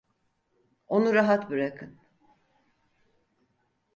[0.87, 1.99] Onu rahat bırakın!